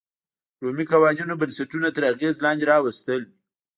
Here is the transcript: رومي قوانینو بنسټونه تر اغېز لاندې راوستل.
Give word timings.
رومي 0.63 0.85
قوانینو 0.91 1.35
بنسټونه 1.41 1.87
تر 1.95 2.03
اغېز 2.13 2.35
لاندې 2.45 2.65
راوستل. 2.71 3.21